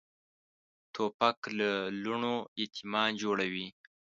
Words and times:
توپک 0.93 1.37
له 1.59 1.71
لوڼو 2.03 2.35
یتیمان 2.61 3.09
جوړوي. 3.21 3.67